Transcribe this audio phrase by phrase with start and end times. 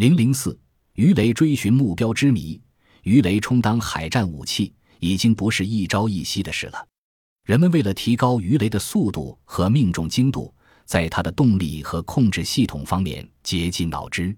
[0.00, 0.58] 零零四，
[0.94, 2.58] 鱼雷追寻目标之谜。
[3.02, 6.88] 鱼雷充当海战武器，已经不是一朝一夕的事了。
[7.44, 10.54] 人们为了提高鱼雷的速度和命中精度，
[10.86, 14.34] 在它的动力和控制系统方面竭尽脑汁。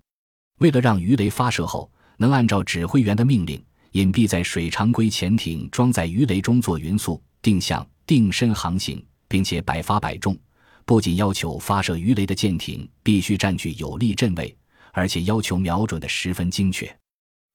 [0.59, 10.37] 为了让鱼雷发射后能按照指挥员的命令，隐蔽在水常规潜艇装在鱼雷中做匀速、定向、定身航行，并且百发百中，
[10.85, 14.57] 不仅要求发射鱼雷的舰艇必须占据有利阵位，
[14.93, 16.97] 而且要求瞄准的十分精确，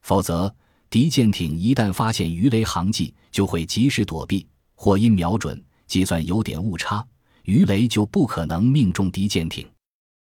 [0.01, 0.53] 否则。
[0.89, 7.05] 敌舰艇一旦发现鱼雷航迹，就会及时躲避，或因瞄准计算有点误差，
[7.43, 9.69] 鱼雷就不可能命中敌舰艇。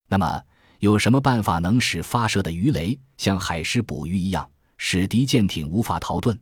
[0.07, 0.39] 那么，
[0.77, 6.37] 有什么办法能使发射的鱼雷像海狮捕鱼一样，使敌舰艇无法逃遁？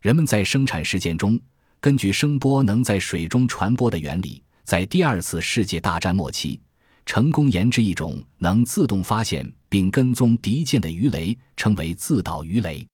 [0.00, 1.38] 人们在生产实践中，
[1.78, 6.60] 根据声波能在水中传播的原理，在第二次世界大战末期，
[7.04, 12.86] 成功研制一种能自动发现并跟踪敌舰的鱼雷，称为自导鱼雷。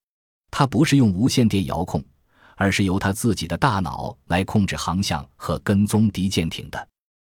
[0.50, 2.02] 它不是用无线电遥控，
[2.56, 6.88] 而是由它自己的大脑来控制航向和跟踪敌舰艇的。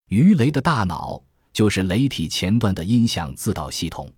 [0.09, 1.22] 鱼雷的大脑
[1.53, 4.09] 就是雷体前端的音响自导系统。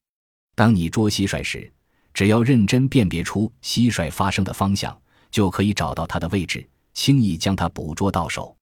[0.56, 1.72] 当你捉蟋蟀时，
[2.14, 4.95] 只要认真辨别出蟋蟀发生的方向，
[5.32, 8.56] 就可以找到它的位置，轻易将它捕捉到手。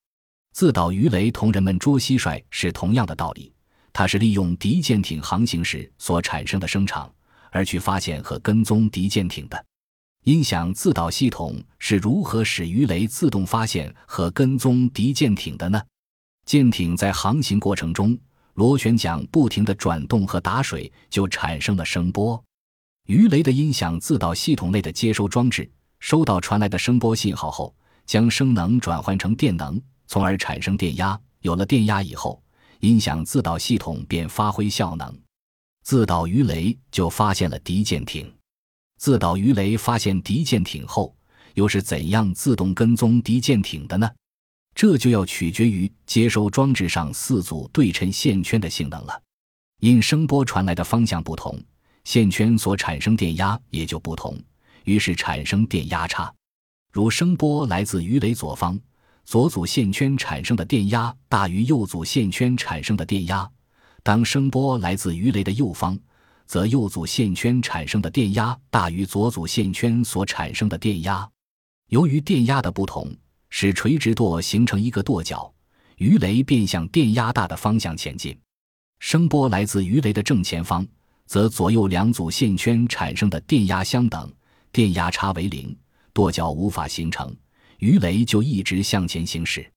[0.53, 3.53] 自导鱼雷同人们捉蟋蟀是同样的道理，
[3.93, 7.13] 它是利用敌舰艇航行时所产生的声场
[7.51, 9.65] 而去发现和跟踪敌舰艇的。
[10.23, 15.81] 音响自导系统是如何使鱼雷自动发现和跟踪敌舰艇的呢？
[16.45, 18.17] 舰艇在航行过程中，
[18.53, 22.41] 螺旋桨不停地转动和打水，就产生了声波。
[23.07, 31.19] 鱼雷的音响自导系统内的接收装置收到传来的声波信号后，将声能转换成电能，从而产生电压。
[31.41, 32.41] 有了电压以后，
[32.81, 35.15] 音响自导系统便发挥效能，
[35.83, 38.31] 自导鱼雷就发现了敌舰艇。
[38.97, 41.15] 自导鱼雷发现敌舰艇后，
[41.53, 44.09] 又是怎样自动跟踪敌舰艇的呢？
[44.73, 49.21] 这就要取决于接收装置上四组对称线圈的性能了。
[49.81, 51.59] 因声波传来的方向不同，
[52.03, 54.39] 线圈所产生电压也就不同，
[54.85, 56.33] 于是产生电压差。
[56.91, 58.79] 如声波来自鱼雷左方，
[59.23, 63.49] 左组线圈产生的电压大于右组线圈产生的电压；
[64.03, 65.97] 当声波来自鱼雷的右方，
[66.45, 71.29] 则右组线圈产生的电压大于左组线圈所产生的电压。
[71.87, 73.15] 由于电压的不同，
[73.49, 75.53] 使垂直舵形成一个舵角，
[75.97, 78.37] 鱼雷便向电压大的方向前进。
[78.99, 80.85] 声波来自鱼雷的正前方，
[81.25, 84.31] 则左右两组线圈产生的电压相等，
[84.71, 85.75] 电压差为零，
[86.13, 87.35] 舵角无法形成，
[87.81, 89.69] 鱼雷就一直向前行驶。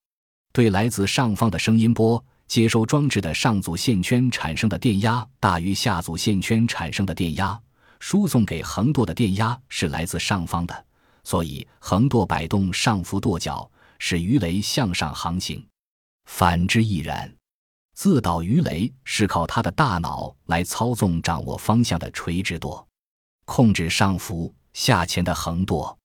[0.53, 2.25] 对来自上方的声音波。
[2.47, 7.59] 接收装置的上组线圈产生的电压大于下组线圈产生的电压，
[7.99, 10.85] 输送给横舵的电压是来自上方的，
[11.25, 15.67] 所以横舵摆动上浮舵角，使鱼雷向上航行。
[16.27, 17.35] 反之亦然。
[17.95, 22.87] 自导鱼雷是靠它的大脑来操纵掌握方向的垂直舵，
[23.47, 25.99] 控制上浮下潜的横舵。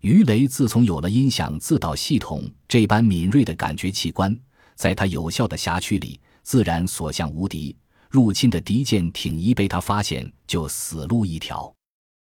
[0.00, 4.34] 鱼雷自从有了音响自导系统这般敏锐的感觉器官。
[4.74, 7.76] 在它有效的辖区里，自然所向无敌。
[8.08, 11.70] 入侵的敌舰艇一被它发现，就死路一条。